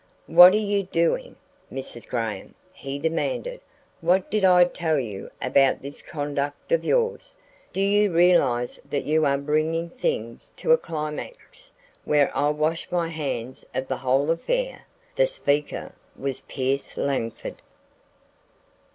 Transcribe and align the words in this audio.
"What 0.25 0.53
are 0.53 0.57
you 0.57 0.81
doing, 0.81 1.35
Mrs. 1.71 2.07
Graham?" 2.07 2.55
he 2.73 2.97
demanded. 2.97 3.61
"What 3.99 4.31
did 4.31 4.43
I 4.43 4.63
tell 4.63 4.97
you 4.97 5.29
about 5.39 5.83
this 5.83 6.01
conduct 6.01 6.71
of 6.71 6.83
yours? 6.83 7.35
Do 7.71 7.79
you 7.81 8.11
realize 8.11 8.79
that 8.89 9.03
you 9.03 9.27
are 9.27 9.37
bringing 9.37 9.91
things 9.91 10.53
to 10.57 10.71
a 10.71 10.77
climax 10.79 11.69
where 12.03 12.35
I'll 12.35 12.55
wash 12.55 12.89
my 12.91 13.09
hands 13.09 13.63
of 13.75 13.87
the 13.87 13.97
whole 13.97 14.31
affair?" 14.31 14.87
The 15.17 15.27
speaker 15.27 15.93
was 16.17 16.41
Pierce 16.41 16.97
Langford. 16.97 17.61